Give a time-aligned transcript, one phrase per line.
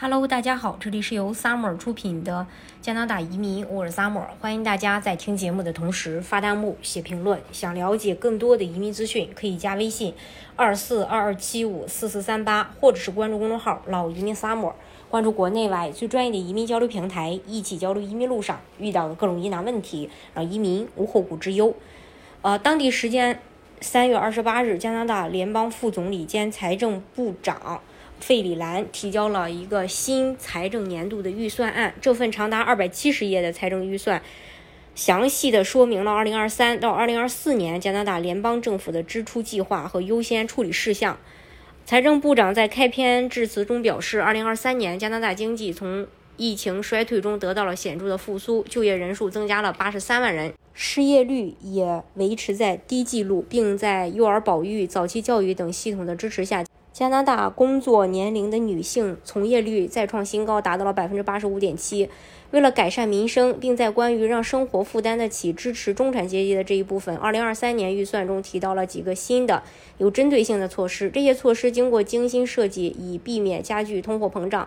[0.00, 2.46] Hello，大家好，这里是由 Summer 出品的
[2.80, 7.40] 加拿大移民，我是 Summer，欢迎大家在听节目的同时发弹幕、写评论。
[7.50, 10.14] 想了解更多的移民资讯，可以加微信
[10.54, 14.74] 二四二二七五四四三八，或者是关注公众号“老移民 Summer”，
[15.10, 21.74] 关注国内外最专业的移民交流平台，一起交流移民路上遇到的各种疑难问题，让移民无后顾之忧。
[22.42, 23.40] 呃，当地时间
[23.80, 27.80] 三月二十八日，加拿大联邦副总理兼财政部长。
[28.20, 34.22] 费里兰提交了一个新财政年度的预算案，这份长达二百七十页的财政预算，
[34.94, 41.18] 详细的说明了二零二三到二零二四年加拿大联邦政府的支出计划和优先处理事项。
[41.86, 56.62] 财政部长在开篇致辞中表示，二零二三年加拿大经济从疫情衰退中得到了显著的复苏，就业人数增加了八十三万人，失业率也维持在低纪录，并在幼儿保育、早期教育等系统的支持下。
[56.92, 62.08] 加拿大工作年龄的女性从业率再创新高，达到了百分之八十五点七。
[62.50, 69.62] 为了改善民生，并在关于让生活负担得起、支持中产阶级的这一部分，二零二三年预算中提到了几个新的
[69.98, 71.10] 有针对性的措施。
[71.10, 74.66] 这些措施经过精心设计，以避免加剧通货膨胀。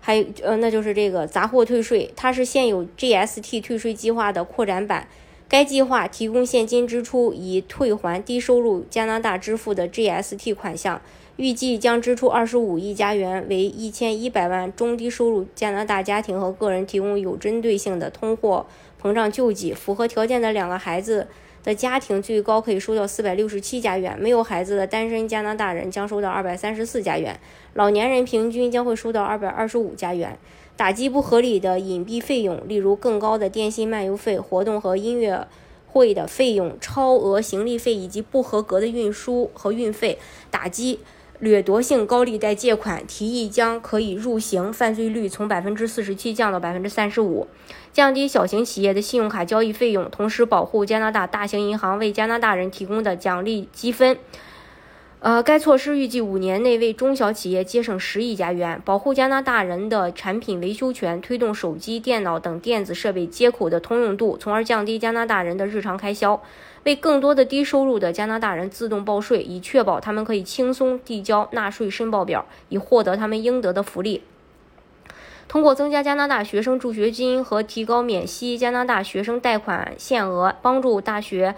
[0.00, 5.08] 还有，呃，那就是这个杂货退税，它是现有 GST 退税计划的扩展版。
[5.48, 11.00] 该计划提供现金支出，以退还低收入加拿大支付的 GST 款项。
[11.36, 18.64] 预计将支出二十五亿加元，为一千一百万中低收入加拿大家庭和个人提供有针对性的通货
[19.02, 19.74] 膨胀救济。
[19.74, 21.26] 符合条件的两个孩子
[21.62, 27.38] 的家庭最高可以收到四百六十七加元，没有孩子的单身加拿大人将收到二百三十四加元，
[27.74, 30.38] 老年人平均将会收到二百二十五加元。
[30.74, 35.46] 打击不合理的隐蔽费用，例如更高的电信漫游费、活动和音乐
[35.86, 40.18] 会的费用、超额行李费以及不合格的运输和运费。
[40.50, 41.00] 打击。
[41.38, 47.46] 掠夺性高利贷借款提议将可以入刑，犯罪率从百分之四十七降到百分之三十五，
[47.92, 54.16] 降低小型企业的信用卡交易费用，同时保护加拿大大型银行为加拿大人提供的奖励积分。
[55.20, 66.40] 呃，该措施预计五年内为中小企业节省十亿加元，保护加拿大人的产品维修权，推动手机、电脑等电子设备接口的通用度，从而降低加拿大人的日常开销。
[66.84, 74.22] 为更多的低收入的加拿大人自动报税，以确保他们可以轻松递交纳税申报表，以获得他们应得的福利。
[75.48, 81.56] 通过增加加拿大学生助学金和提高免息加拿大学生贷款限额，帮助大学、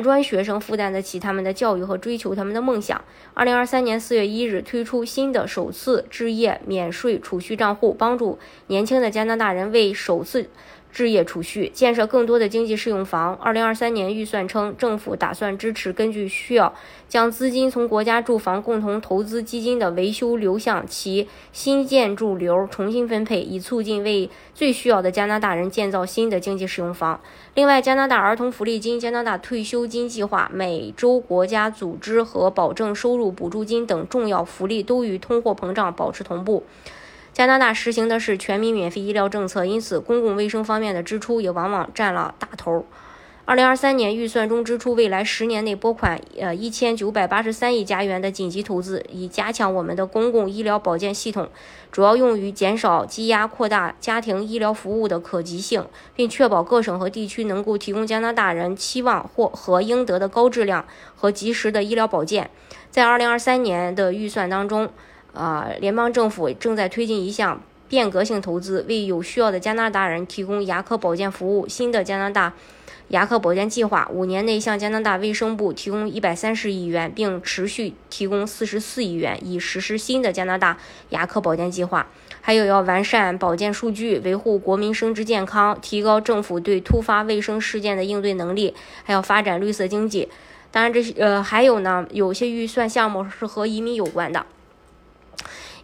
[0.00, 3.02] 专学生负担得起他们的教育和追求他们的梦想。
[3.34, 8.38] 二零二三年四月一日推出新的首次置业免税储蓄账户，帮助
[8.68, 10.48] 年轻的加拿大人为首次。
[10.92, 13.34] 置业储蓄，建设更多的经济适用房。
[13.36, 16.74] 二零二三年预算称，政府打算支持根据需要，
[17.08, 27.20] 将资金从国家住房共同投资基金的维修流向其新建筑流重新分配，以促进为最需要的加拿大人建造新的经济适用房。
[27.54, 36.64] 另外，加拿大儿童福利金、加拿大退休金计划、美洲国家组织和保证收入补助金等重要福利都与通货膨胀保持同步。
[37.38, 42.84] 加拿大实行的是全民免费医疗政策，因此公共卫生方面的支出也往往占了大头。
[43.44, 51.48] 二零二三年预算中支出未来十年内拨款呃一千九百八十三亿加元的紧急投资，以加强我们的公共医疗保健系统，
[51.92, 60.84] 主要用于减少积压、扩大家庭医疗服务的可及性，并确保各省和地区能够提供加拿大人期望或和应得的高质量
[61.14, 62.50] 和及时的医疗保健。
[62.90, 64.90] 在二零二三年的预算当中。
[65.32, 71.68] 啊，联邦政府正在推进一项变革性投资，为有需要的加拿大人提供牙科保健服务。
[71.68, 72.52] 新的加拿大
[73.08, 80.76] 牙科保健计划五年内向加拿大卫生部提供一百三十亿元，并持续提供四十四亿元，以实施新的加拿大
[81.10, 82.06] 牙科保健计划。
[82.40, 88.74] 还有要完善保健数据，维护国民生殖健康，提高政府对突发卫生事件的应对能力，
[89.04, 90.28] 还要发展绿色经济。
[90.70, 94.44] 当然，这些呃还有呢，有些预算项目是和移民有关的。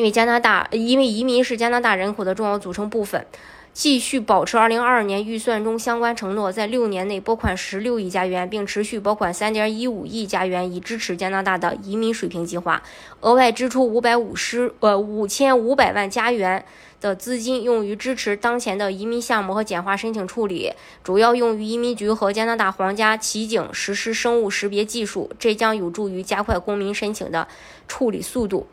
[0.00, 3.26] 因为加拿大，因为移民是加拿大人口的重要组成部分，
[3.74, 12.82] 继续保持2022年预算中相关承诺，在六年内拨款16亿加元，并持续拨款3.15亿加元，以支持加拿大的移民水平计划。
[13.20, 16.64] 额外支出550呃5500万加元
[17.02, 20.72] 的资金用于支持当前的移民项目和简化申请处理，
[21.04, 27.46] 主要用于移民局和加拿大皇家骑警实施生物识别技术，这将有助于加快公民申请的
[27.86, 28.66] 处理速度。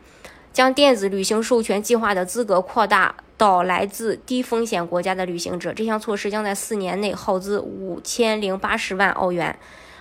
[0.52, 5.72] 将电子旅行授权计划的资格扩大到来自低风险国家的旅行者。
[5.72, 9.56] 这项措施将在四年内耗资五千零八十万澳元。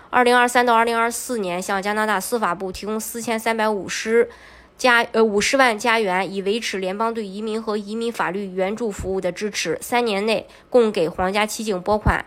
[0.10, 4.30] 二零二三到二零二四年，向加拿大司法部提供四千三百五十
[4.78, 9.78] 加呃五十万加元，以维持联邦对移民和移民法律援助服务的支持。
[9.82, 12.26] 三年内共给皇家骑警拨款。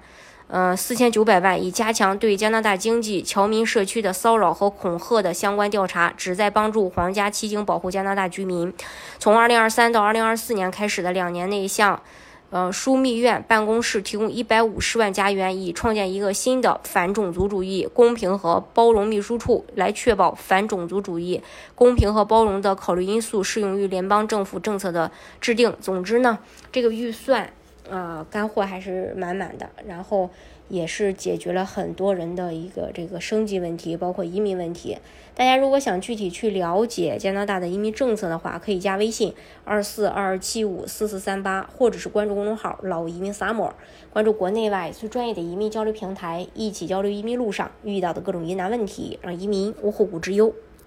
[0.53, 8.73] 呃，四千九百万，以加强对加拿大经济、侨民社区的骚扰和恐吓的相关调查，旨在帮助皇家骑警保护加拿大居民。
[9.21, 12.03] 从二零二三到二零二四年开始的两年内，向
[12.51, 21.41] 呃枢密院办公室提供一百五十万加元，以创建一个新的反种族主义、公平和包容秘书处，来确保反种族主义、
[21.77, 25.73] 公平和包容的考虑因素适用于联邦政府政策的制定。
[25.81, 26.41] 总之呢，
[26.73, 27.53] 这个预算。
[27.91, 30.31] 啊，干货还是满满的，然后
[30.69, 34.97] 也是解决了很多人的一个这个生计问题，包括移民问题。
[35.35, 39.35] 大家如果想具体去了解加拿大的移民政策的话，可以加微信
[39.65, 43.73] 二四二二七五四四三八，或者是关注公众号“老移民 summer”，
[44.13, 50.55] 关注国内外最专业的移民交流平台，一起交流移民路上遇到的各种疑难问题，让移民无后顾之忧。